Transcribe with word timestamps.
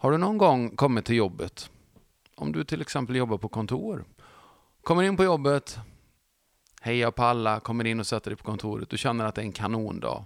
Har 0.00 0.10
du 0.10 0.18
någon 0.18 0.38
gång 0.38 0.76
kommit 0.76 1.04
till 1.04 1.16
jobbet, 1.16 1.70
om 2.36 2.52
du 2.52 2.64
till 2.64 2.80
exempel 2.80 3.16
jobbar 3.16 3.38
på 3.38 3.48
kontor, 3.48 4.04
kommer 4.82 5.02
in 5.02 5.16
på 5.16 5.24
jobbet, 5.24 5.78
hejar 6.80 7.10
på 7.10 7.22
alla, 7.22 7.60
kommer 7.60 7.84
in 7.84 8.00
och 8.00 8.06
sätter 8.06 8.30
dig 8.30 8.36
på 8.36 8.44
kontoret, 8.44 8.90
du 8.90 8.98
känner 8.98 9.24
att 9.24 9.34
det 9.34 9.40
är 9.40 9.44
en 9.44 9.52
kanondag. 9.52 10.24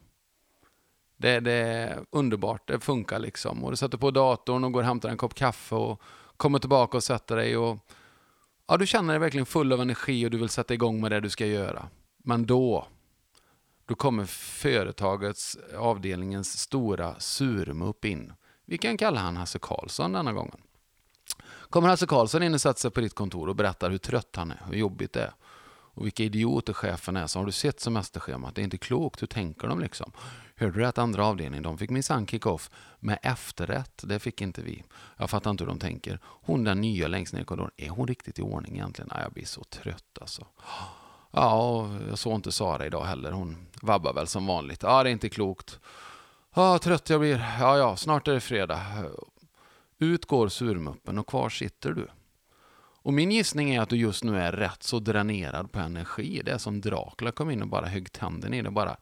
Det, 1.17 1.41
det 1.41 1.53
är 1.53 2.05
underbart, 2.11 2.69
det 2.69 2.81
funkar 2.81 3.19
liksom. 3.19 3.65
Och 3.65 3.71
du 3.71 3.77
sätter 3.77 3.99
på 3.99 4.11
datorn 4.11 4.65
och 4.65 4.73
går 4.73 4.81
och 4.81 4.87
hämtar 4.87 5.09
en 5.09 5.17
kopp 5.17 5.35
kaffe 5.35 5.75
och 5.75 6.03
kommer 6.37 6.59
tillbaka 6.59 6.97
och 6.97 7.05
sätter 7.05 7.37
dig 7.37 7.57
och 7.57 7.79
ja, 8.67 8.77
du 8.77 8.87
känner 8.87 9.13
dig 9.13 9.21
verkligen 9.21 9.47
full 9.47 9.73
av 9.73 9.81
energi 9.81 10.27
och 10.27 10.31
du 10.31 10.39
vill 10.39 10.49
sätta 10.49 10.75
igång 10.75 11.01
med 11.01 11.13
det 11.13 11.21
du 11.21 11.31
ska 11.31 11.47
göra. 11.47 11.89
Men 12.25 12.47
då, 12.47 12.87
då 13.87 13.95
kommer 13.95 14.25
företagets, 14.25 15.59
avdelningens 15.79 16.59
stora 16.59 17.21
surmupp 17.21 18.05
in. 18.05 18.33
Vi 18.65 18.79
kan 18.79 18.97
kalla 18.97 19.21
han 19.21 19.37
Hasse 19.37 19.59
Karlsson 19.59 20.13
denna 20.13 20.33
gången. 20.33 20.61
Kommer 21.71 21.89
Hasse 21.89 22.07
Karlsson 22.07 22.43
in 22.43 22.55
och 22.55 22.61
sätter 22.61 22.81
sig 22.81 22.91
på 22.91 23.01
ditt 23.01 23.15
kontor 23.15 23.49
och 23.49 23.57
berättar 23.57 23.91
hur 23.91 23.99
trött 23.99 24.37
han 24.37 24.51
är, 24.51 24.63
hur 24.67 24.77
jobbigt 24.77 25.13
det 25.13 25.23
är 25.23 25.33
och 25.95 26.07
vilka 26.07 26.23
idioter 26.23 26.73
chefen 26.73 27.17
är. 27.17 27.27
Så 27.27 27.39
har 27.39 27.47
du 27.47 27.53
sett 27.53 27.81
semesterschemat? 27.81 28.55
Det 28.55 28.61
är 28.61 28.65
inte 28.65 28.79
klokt. 28.79 29.23
Hur 29.23 29.27
tänker 29.27 29.69
de 29.69 29.81
liksom? 29.81 30.13
Hörde 30.57 30.79
du 30.79 30.87
att 30.87 30.99
andra 30.99 31.27
avdelningen, 31.27 31.63
de 31.63 31.79
fick 31.79 31.91
minsann 31.91 32.27
kick-off 32.27 32.71
med 33.01 33.19
efterrätt. 33.23 34.03
Det 34.07 34.19
fick 34.19 34.41
inte 34.41 34.63
vi. 34.63 34.85
Jag 35.17 35.31
fattar 35.31 35.51
inte 35.51 35.65
hur 35.65 35.69
de 35.69 35.79
tänker. 35.79 36.19
Hon 36.25 36.65
den 36.65 36.81
nya 36.81 37.09
längst 37.09 37.33
ner 37.33 37.41
i 37.41 37.45
korridoren, 37.45 37.71
är 37.77 37.89
hon 37.89 38.09
riktigt 38.09 38.39
i 38.39 38.43
ordning 38.43 38.73
egentligen? 38.73 39.11
Nej, 39.15 39.23
jag 39.23 39.33
blir 39.33 39.45
så 39.45 39.65
trött 39.65 40.19
alltså. 40.21 40.47
Ja, 41.31 41.89
jag 42.09 42.19
såg 42.19 42.35
inte 42.35 42.53
Sara 42.53 42.87
idag 42.87 43.05
heller. 43.05 43.33
Hon 43.33 43.67
vabbar 43.83 44.13
väl 44.13 44.27
som 44.27 44.47
vanligt. 44.47 44.83
Ja, 44.83 45.03
det 45.03 45.11
är 45.11 45.13
inte 45.13 45.29
klokt. 45.29 45.81
Ja, 46.55 46.79
trött 46.79 47.11
jag 47.11 47.21
blir. 47.21 47.57
Ja, 47.61 47.79
ja, 47.79 47.97
snart 47.97 48.29
är 48.29 48.33
det 48.33 48.41
fredag. 48.41 48.81
Ut 49.99 50.27
går 50.27 50.49
surmuppen 50.49 51.19
och 51.19 51.27
kvar 51.27 51.49
sitter 51.49 51.93
du. 51.93 52.09
Och 53.03 53.13
min 53.13 53.31
gissning 53.31 53.75
är 53.75 53.81
att 53.81 53.89
du 53.89 53.97
just 53.97 54.25
nu 54.25 54.39
är 54.39 54.53
rätt 54.53 54.83
så 54.83 54.99
dränerad 54.99 55.73
på 55.73 55.79
energi. 55.79 56.43
Det 56.45 56.51
är 56.51 56.59
som 56.59 56.81
Dracula 56.81 57.33
kom 57.33 57.51
in 57.51 57.63
och 57.63 57.69
bara 57.69 57.87
högg 57.87 58.13
tänden 58.13 58.55
i 58.55 58.63
det. 58.63 58.71
Bara 58.71 58.97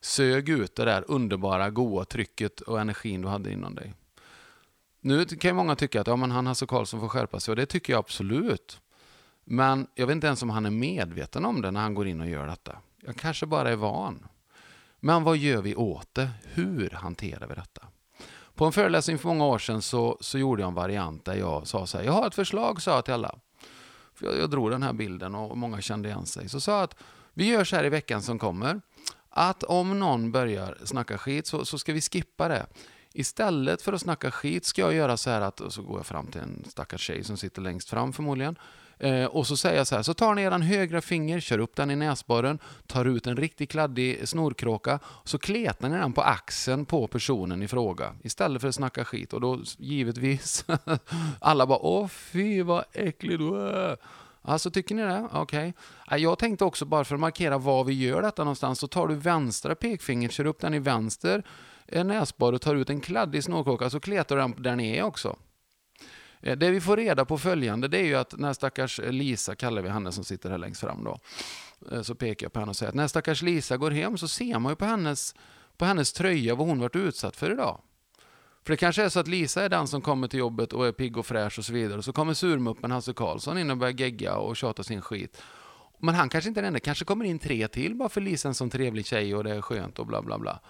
sög 0.00 0.48
ut 0.48 0.76
det 0.76 0.84
där 0.84 1.04
underbara, 1.08 1.70
goa 1.70 2.04
trycket 2.04 2.60
och 2.60 2.80
energin 2.80 3.22
du 3.22 3.28
hade 3.28 3.52
inom 3.52 3.74
dig. 3.74 3.94
Nu 5.00 5.24
kan 5.24 5.48
ju 5.48 5.54
många 5.54 5.76
tycka 5.76 6.00
att 6.00 6.06
ja, 6.06 6.16
men 6.16 6.30
han 6.30 6.46
Hasse 6.46 6.66
Karlsson 6.66 7.00
får 7.00 7.08
skärpa 7.08 7.40
sig 7.40 7.52
och 7.52 7.56
det 7.56 7.66
tycker 7.66 7.92
jag 7.92 8.00
absolut. 8.00 8.80
Men 9.44 9.86
jag 9.94 10.06
vet 10.06 10.14
inte 10.14 10.26
ens 10.26 10.42
om 10.42 10.50
han 10.50 10.66
är 10.66 10.70
medveten 10.70 11.44
om 11.44 11.62
det 11.62 11.70
när 11.70 11.80
han 11.80 11.94
går 11.94 12.06
in 12.06 12.20
och 12.20 12.28
gör 12.28 12.46
detta. 12.46 12.78
Jag 13.00 13.16
kanske 13.16 13.46
bara 13.46 13.70
är 13.70 13.76
van. 13.76 14.26
Men 15.04 15.24
vad 15.24 15.36
gör 15.36 15.62
vi 15.62 15.74
åt 15.74 16.14
det? 16.14 16.30
Hur 16.44 16.90
hanterar 16.90 17.46
vi 17.46 17.54
detta? 17.54 17.82
På 18.54 18.64
en 18.64 18.72
föreläsning 18.72 19.18
för 19.18 19.28
många 19.28 19.46
år 19.46 19.58
sedan 19.58 19.82
så, 19.82 20.18
så 20.20 20.38
gjorde 20.38 20.62
jag 20.62 20.68
en 20.68 20.74
variant 20.74 21.24
där 21.24 21.34
jag 21.34 21.66
sa 21.66 21.86
så 21.86 21.98
här, 21.98 22.04
jag 22.04 22.12
har 22.12 22.26
ett 22.26 22.34
förslag, 22.34 22.82
sa 22.82 22.94
jag 22.94 23.04
till 23.04 23.14
alla. 23.14 23.34
För 24.14 24.26
jag, 24.26 24.38
jag 24.38 24.50
drog 24.50 24.70
den 24.70 24.82
här 24.82 24.92
bilden 24.92 25.34
och 25.34 25.58
många 25.58 25.80
kände 25.80 26.08
igen 26.08 26.26
sig. 26.26 26.48
Så 26.48 26.60
sa 26.60 26.72
jag 26.72 26.82
att 26.82 26.96
vi 27.34 27.46
gör 27.46 27.64
så 27.64 27.76
här 27.76 27.84
i 27.84 27.88
veckan 27.88 28.22
som 28.22 28.38
kommer, 28.38 28.80
att 29.30 29.62
om 29.62 29.98
någon 29.98 30.32
börjar 30.32 30.78
snacka 30.84 31.18
skit 31.18 31.46
så, 31.46 31.64
så 31.64 31.78
ska 31.78 31.92
vi 31.92 32.00
skippa 32.00 32.48
det. 32.48 32.66
Istället 33.12 33.82
för 33.82 33.92
att 33.92 34.00
snacka 34.00 34.30
skit 34.30 34.64
ska 34.64 34.82
jag 34.82 34.94
göra 34.94 35.16
så 35.16 35.30
här 35.30 35.40
att, 35.40 35.60
och 35.60 35.72
så 35.72 35.82
går 35.82 35.98
jag 35.98 36.06
fram 36.06 36.26
till 36.26 36.40
en 36.40 36.64
stackars 36.68 37.00
tjej 37.00 37.24
som 37.24 37.36
sitter 37.36 37.62
längst 37.62 37.90
fram 37.90 38.12
förmodligen. 38.12 38.56
Eh, 39.02 39.24
och 39.24 39.46
så 39.46 39.56
säger 39.56 39.76
jag 39.76 39.86
så 39.86 39.96
här, 39.96 40.02
så 40.02 40.14
tar 40.14 40.34
ni 40.34 40.42
eran 40.42 40.62
högra 40.62 41.00
finger, 41.00 41.40
kör 41.40 41.58
upp 41.58 41.76
den 41.76 41.90
i 41.90 41.96
näsborren, 41.96 42.58
tar 42.86 43.04
ut 43.04 43.26
en 43.26 43.36
riktigt 43.36 43.70
kladdig 43.70 44.28
snorkråka, 44.28 44.98
så 45.24 45.38
kletar 45.38 45.88
ni 45.88 45.96
den 45.96 46.12
på 46.12 46.22
axeln 46.22 46.84
på 46.84 47.06
personen 47.06 47.62
i 47.62 47.68
fråga 47.68 48.14
istället 48.22 48.60
för 48.60 48.68
att 48.68 48.74
snacka 48.74 49.04
skit. 49.04 49.32
Och 49.32 49.40
då 49.40 49.60
givetvis, 49.78 50.64
alla 51.40 51.66
bara 51.66 51.78
åh 51.78 52.08
fy 52.08 52.62
vad 52.62 52.84
äcklig 52.92 53.38
du 53.38 53.56
är. 53.56 53.96
Alltså 54.42 54.70
tycker 54.70 54.94
ni 54.94 55.02
det? 55.02 55.28
Okej. 55.32 55.74
Okay. 56.06 56.20
Jag 56.20 56.38
tänkte 56.38 56.64
också 56.64 56.84
bara 56.84 57.04
för 57.04 57.14
att 57.14 57.20
markera 57.20 57.58
var 57.58 57.84
vi 57.84 57.94
gör 57.94 58.22
detta 58.22 58.44
någonstans, 58.44 58.78
så 58.78 58.86
tar 58.86 59.08
du 59.08 59.14
vänstra 59.14 59.74
pekfingret, 59.74 60.32
kör 60.32 60.46
upp 60.46 60.60
den 60.60 60.74
i 60.74 60.78
vänster 60.78 61.42
eh, 61.86 62.04
näsborre 62.04 62.54
och 62.54 62.62
tar 62.62 62.74
ut 62.74 62.90
en 62.90 63.00
kladdig 63.00 63.44
snorkråka, 63.44 63.90
så 63.90 64.00
kletar 64.00 64.36
du 64.36 64.42
den 64.42 64.62
där 64.62 64.76
ni 64.76 64.96
är 64.96 65.02
också. 65.02 65.36
Eh, 66.42 66.56
det 66.56 66.70
vi 66.70 66.80
får 66.80 66.96
reda 66.96 67.24
på 67.24 67.38
följande, 67.38 67.88
det 67.88 67.98
är 67.98 68.04
ju 68.04 68.14
att 68.14 68.38
när 68.38 68.52
stackars 68.52 69.00
Lisa, 69.04 69.54
kallar 69.54 69.82
vi 69.82 69.88
henne 69.88 70.12
som 70.12 70.24
sitter 70.24 70.50
här 70.50 70.58
längst 70.58 70.80
fram 70.80 71.04
då, 71.04 71.18
eh, 71.92 72.02
så 72.02 72.14
pekar 72.14 72.44
jag 72.44 72.52
på 72.52 72.60
henne 72.60 72.70
och 72.70 72.76
säger 72.76 72.88
att 72.88 72.96
när 72.96 73.08
stackars 73.08 73.42
Lisa 73.42 73.76
går 73.76 73.90
hem 73.90 74.18
så 74.18 74.28
ser 74.28 74.58
man 74.58 74.72
ju 74.72 74.76
på 74.76 74.84
hennes, 74.84 75.34
på 75.76 75.84
hennes 75.84 76.12
tröja 76.12 76.54
vad 76.54 76.66
hon 76.66 76.78
varit 76.78 76.96
utsatt 76.96 77.36
för 77.36 77.52
idag. 77.52 77.80
För 78.64 78.72
det 78.72 78.76
kanske 78.76 79.02
är 79.02 79.08
så 79.08 79.20
att 79.20 79.28
Lisa 79.28 79.62
är 79.62 79.68
den 79.68 79.86
som 79.86 80.00
kommer 80.00 80.28
till 80.28 80.38
jobbet 80.38 80.72
och 80.72 80.86
är 80.86 80.92
pigg 80.92 81.16
och 81.16 81.26
fräsch 81.26 81.58
och 81.58 81.64
så 81.64 81.72
vidare. 81.72 81.98
Och 81.98 82.04
så 82.04 82.12
kommer 82.12 82.34
surmuppen 82.34 82.90
Hasse 82.90 83.12
Karlsson 83.12 83.58
in 83.58 83.70
och 83.70 83.76
börjar 83.76 83.92
gegga 83.92 84.36
och 84.36 84.56
tjata 84.56 84.82
sin 84.82 85.00
skit. 85.00 85.42
Men 85.98 86.14
han 86.14 86.28
kanske 86.28 86.48
inte 86.48 86.60
är 86.60 86.62
den 86.62 86.68
enda, 86.68 86.80
kanske 86.80 87.04
kommer 87.04 87.24
in 87.24 87.38
tre 87.38 87.68
till 87.68 87.94
bara 87.94 88.08
för 88.08 88.20
Lisa 88.20 88.48
är 88.48 88.50
en 88.50 88.54
sån 88.54 88.70
trevlig 88.70 89.06
tjej 89.06 89.34
och 89.34 89.44
det 89.44 89.50
är 89.50 89.60
skönt 89.60 89.98
och 89.98 90.06
bla 90.06 90.22
bla 90.22 90.38
bla. 90.38 90.60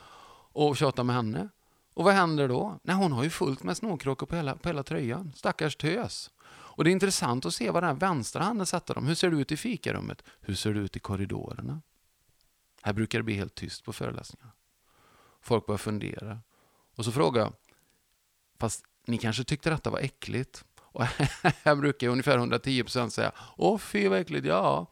Och 0.52 0.76
tjatar 0.76 1.04
med 1.04 1.16
henne. 1.16 1.48
Och 1.94 2.04
vad 2.04 2.14
händer 2.14 2.48
då? 2.48 2.78
Nej, 2.82 2.96
hon 2.96 3.12
har 3.12 3.24
ju 3.24 3.30
fullt 3.30 3.62
med 3.62 3.76
snorkråkor 3.76 4.26
på 4.26 4.36
hela, 4.36 4.56
på 4.56 4.68
hela 4.68 4.82
tröjan. 4.82 5.32
Stackars 5.36 5.76
tös. 5.76 6.30
Och 6.44 6.84
det 6.84 6.90
är 6.90 6.92
intressant 6.92 7.46
att 7.46 7.54
se 7.54 7.70
vad 7.70 7.82
den 7.82 7.88
här 7.88 7.96
vänstra 7.96 8.42
handen 8.42 8.66
sätter 8.66 8.94
dem. 8.94 9.06
Hur 9.06 9.14
ser 9.14 9.30
det 9.30 9.36
ut 9.36 9.52
i 9.52 9.56
fikarummet? 9.56 10.22
Hur 10.40 10.54
ser 10.54 10.74
det 10.74 10.80
ut 10.80 10.96
i 10.96 11.00
korridorerna? 11.00 11.80
Här 12.82 12.92
brukar 12.92 13.18
det 13.18 13.22
bli 13.22 13.34
helt 13.34 13.54
tyst 13.54 13.84
på 13.84 13.92
föreläsningarna. 13.92 14.52
Folk 15.40 15.66
börjar 15.66 15.78
fundera. 15.78 16.38
Och 16.96 17.04
så 17.04 17.12
frågar 17.12 17.42
jag, 17.42 17.52
fast 18.58 18.84
ni 19.06 19.18
kanske 19.18 19.44
tyckte 19.44 19.70
detta 19.70 19.90
var 19.90 19.98
äckligt? 19.98 20.64
Och 20.78 21.04
här 21.04 21.76
brukar 21.76 22.08
ungefär 22.08 22.38
110% 22.38 23.08
säga, 23.08 23.32
åh 23.56 23.78
fy 23.78 24.08
vad 24.08 24.18
äckligt, 24.18 24.46
ja. 24.46 24.86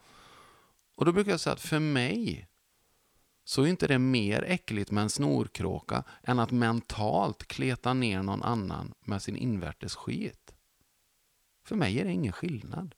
Och 0.96 1.04
då 1.04 1.12
brukar 1.12 1.30
jag 1.30 1.40
säga 1.40 1.54
att 1.54 1.60
för 1.60 1.78
mig 1.78 2.48
så 3.50 3.62
är 3.62 3.66
inte 3.66 3.86
det 3.86 3.98
mer 3.98 4.42
äckligt 4.42 4.90
med 4.90 5.02
en 5.02 5.10
snorkråka 5.10 6.04
än 6.22 6.38
att 6.38 6.50
mentalt 6.50 7.46
kleta 7.46 7.94
ner 7.94 8.22
någon 8.22 8.42
annan 8.42 8.92
med 9.04 9.22
sin 9.22 9.36
invärtes 9.36 9.94
skit. 9.94 10.52
För 11.66 11.76
mig 11.76 12.00
är 12.00 12.04
det 12.04 12.12
ingen 12.12 12.32
skillnad. 12.32 12.94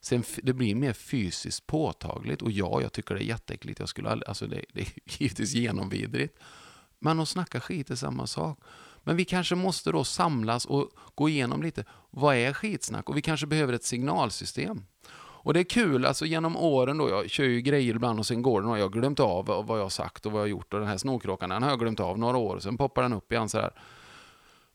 Sen 0.00 0.22
det 0.42 0.52
blir 0.52 0.74
mer 0.74 0.92
fysiskt 0.92 1.66
påtagligt 1.66 2.42
och 2.42 2.50
ja, 2.50 2.82
jag 2.82 2.92
tycker 2.92 3.14
det 3.14 3.22
är 3.22 3.26
jätteäckligt. 3.26 3.80
Jag 3.80 3.88
skulle 3.88 4.10
aldrig, 4.10 4.28
alltså 4.28 4.46
det, 4.46 4.64
det 4.72 4.80
är 4.80 4.88
givetvis 5.04 5.54
genomvidrigt. 5.54 6.38
Men 6.98 7.20
att 7.20 7.28
snacka 7.28 7.60
skit 7.60 7.90
är 7.90 7.94
samma 7.94 8.26
sak. 8.26 8.58
Men 9.02 9.16
vi 9.16 9.24
kanske 9.24 9.54
måste 9.54 9.92
då 9.92 10.04
samlas 10.04 10.66
och 10.66 10.90
gå 11.14 11.28
igenom 11.28 11.62
lite. 11.62 11.84
Vad 12.10 12.36
är 12.36 12.52
skitsnack? 12.52 13.08
Och 13.08 13.16
vi 13.16 13.22
kanske 13.22 13.46
behöver 13.46 13.72
ett 13.72 13.84
signalsystem. 13.84 14.84
Och 15.46 15.54
det 15.54 15.60
är 15.60 15.64
kul, 15.64 16.06
alltså 16.06 16.26
genom 16.26 16.56
åren 16.56 16.98
då, 16.98 17.08
jag 17.08 17.30
kör 17.30 17.44
ju 17.44 17.60
grejer 17.60 17.94
ibland 17.94 18.18
och 18.18 18.26
sen 18.26 18.42
går 18.42 18.60
den 18.60 18.70
och 18.70 18.78
jag 18.78 18.84
har 18.84 18.90
glömt 18.90 19.20
av 19.20 19.46
vad 19.46 19.78
jag 19.78 19.82
har 19.82 19.88
sagt 19.88 20.26
och 20.26 20.32
vad 20.32 20.40
jag 20.40 20.44
har 20.44 20.48
gjort. 20.48 20.74
Och 20.74 20.80
den 20.80 20.88
här 20.88 20.96
snorkråkan, 20.96 21.50
den 21.50 21.62
har 21.62 21.70
jag 21.70 21.78
glömt 21.78 22.00
av 22.00 22.18
några 22.18 22.36
år, 22.36 22.56
och 22.56 22.62
sen 22.62 22.76
poppar 22.76 23.02
den 23.02 23.12
upp 23.12 23.32
igen 23.32 23.48
sådär. 23.48 23.70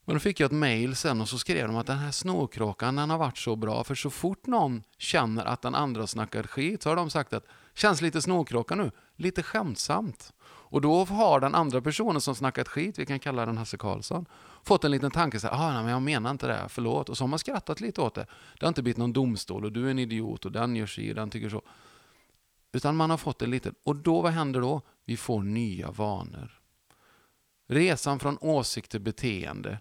Men 0.06 0.16
då 0.16 0.20
fick 0.20 0.40
jag 0.40 0.46
ett 0.46 0.52
mail 0.52 0.96
sen 0.96 1.22
och 1.22 1.30
så 1.30 1.38
skrev 1.38 1.68
de 1.68 1.76
att 1.76 1.88
den 1.88 1.98
här 1.98 2.12
snorkråkan 2.12 2.96
den 2.96 3.10
har 3.10 3.18
varit 3.18 3.38
så 3.38 3.56
bra 3.56 3.84
för 3.84 3.96
så 3.96 4.10
fort 4.10 4.48
någon 4.48 4.84
känner 4.98 5.46
att 5.46 5.62
den 5.62 5.76
andra 5.76 6.08
snackar 6.08 6.44
skit 6.44 6.84
så 6.84 6.90
har 6.90 6.96
de 6.96 7.10
sagt 7.10 7.34
att 7.34 7.46
känns 7.74 8.02
lite 8.02 8.22
snorkråka 8.22 8.76
nu, 8.76 8.92
lite 9.16 9.44
skämtsamt. 9.44 10.34
Och 10.44 10.82
då 10.82 11.06
har 11.06 11.40
den 11.40 11.56
andra 11.56 11.82
personen 11.82 12.22
som 12.22 12.36
snackat 12.36 12.68
skit, 12.68 13.00
vi 13.00 13.06
kan 13.06 13.20
kalla 13.20 13.46
den 13.46 13.58
Hasse 13.58 13.78
Karlsson, 13.78 14.26
fått 14.64 14.84
en 14.84 14.92
liten 14.92 15.12
tanke 15.12 15.40
så 15.40 15.48
här, 15.48 15.56
ah, 15.56 15.74
nej, 15.74 15.84
men 15.84 15.92
jag 15.92 16.02
menar 16.02 16.32
inte 16.32 16.48
det, 16.48 16.66
förlåt. 16.70 17.10
Och 17.10 17.18
så 17.18 17.24
har 17.24 17.30
man 17.30 17.40
skrattat 17.40 17.82
lite 17.82 18.02
åt 18.02 18.16
det. 18.16 18.26
Det 18.60 18.66
har 18.66 18.68
inte 18.68 18.84
blivit 18.84 18.98
någon 18.98 19.14
domstol 19.14 19.66
och 19.66 19.72
du 19.72 19.88
är 19.88 19.92
en 19.92 20.00
idiot 20.00 20.46
och 20.46 20.52
den 20.52 20.76
gör 20.76 20.86
si 20.86 21.12
och 21.12 21.16
den 21.16 21.30
tycker 21.30 21.50
så. 21.50 21.62
Utan 22.72 22.96
man 22.96 23.10
har 23.10 23.18
fått 23.18 23.42
en 23.42 23.52
liten, 23.52 23.76
och 23.84 23.96
då 23.96 24.22
vad 24.22 24.32
händer 24.32 24.62
då? 24.62 24.82
Vi 25.06 25.18
får 25.18 25.44
nya 25.44 25.92
vanor. 25.92 26.62
Resan 27.68 28.20
från 28.20 28.38
åsikt 28.42 28.92
till 28.92 29.02
beteende, 29.02 29.80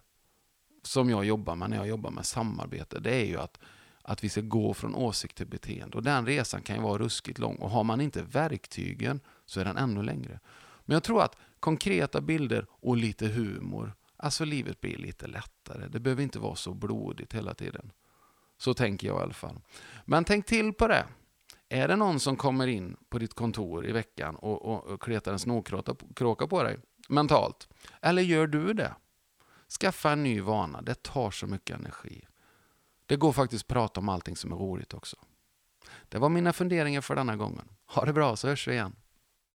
som 0.81 1.09
jag 1.09 1.25
jobbar 1.25 1.55
med 1.55 1.69
när 1.69 1.77
jag 1.77 1.87
jobbar 1.87 2.11
med 2.11 2.25
samarbete, 2.25 2.99
det 2.99 3.15
är 3.15 3.25
ju 3.25 3.37
att, 3.37 3.59
att 4.01 4.23
vi 4.23 4.29
ska 4.29 4.41
gå 4.41 4.73
från 4.73 4.95
åsikt 4.95 5.37
till 5.37 5.47
beteende. 5.47 5.97
Och 5.97 6.03
den 6.03 6.25
resan 6.25 6.61
kan 6.61 6.75
ju 6.75 6.81
vara 6.81 6.97
ruskigt 6.97 7.39
lång. 7.39 7.55
Och 7.55 7.69
har 7.69 7.83
man 7.83 8.01
inte 8.01 8.21
verktygen 8.21 9.19
så 9.45 9.59
är 9.59 9.65
den 9.65 9.77
ännu 9.77 10.03
längre. 10.03 10.39
Men 10.85 10.93
jag 10.93 11.03
tror 11.03 11.23
att 11.23 11.37
konkreta 11.59 12.21
bilder 12.21 12.65
och 12.69 12.97
lite 12.97 13.27
humor, 13.27 13.93
alltså 14.17 14.45
livet 14.45 14.81
blir 14.81 14.97
lite 14.97 15.27
lättare. 15.27 15.87
Det 15.87 15.99
behöver 15.99 16.23
inte 16.23 16.39
vara 16.39 16.55
så 16.55 16.73
blodigt 16.73 17.33
hela 17.33 17.53
tiden. 17.53 17.91
Så 18.57 18.73
tänker 18.73 19.07
jag 19.07 19.19
i 19.19 19.23
alla 19.23 19.33
fall. 19.33 19.59
Men 20.05 20.23
tänk 20.23 20.45
till 20.45 20.73
på 20.73 20.87
det. 20.87 21.05
Är 21.69 21.87
det 21.87 21.95
någon 21.95 22.19
som 22.19 22.35
kommer 22.35 22.67
in 22.67 22.95
på 23.09 23.19
ditt 23.19 23.33
kontor 23.33 23.85
i 23.85 23.91
veckan 23.91 24.35
och, 24.35 24.65
och, 24.65 24.83
och 24.83 25.01
kletar 25.01 25.31
en 25.31 25.39
snorkråka 25.39 26.47
på 26.47 26.63
dig 26.63 26.79
mentalt? 27.09 27.69
Eller 28.01 28.21
gör 28.21 28.47
du 28.47 28.73
det? 28.73 28.95
Skaffa 29.79 30.11
en 30.11 30.23
ny 30.23 30.41
vana. 30.41 30.81
Det 30.81 31.03
tar 31.03 31.31
så 31.31 31.47
mycket 31.47 31.79
energi. 31.79 32.27
Det 33.05 33.15
går 33.15 33.31
faktiskt 33.31 33.63
att 33.63 33.67
prata 33.67 33.99
om 33.99 34.09
allting 34.09 34.35
som 34.35 34.51
är 34.51 34.55
roligt 34.55 34.93
också. 34.93 35.17
Det 36.09 36.17
var 36.17 36.29
mina 36.29 36.53
funderingar 36.53 37.01
för 37.01 37.15
denna 37.15 37.35
gången. 37.35 37.69
Ha 37.85 38.05
det 38.05 38.13
bra 38.13 38.35
så 38.35 38.47
hörs 38.47 38.67
vi 38.67 38.71
igen. 38.71 38.95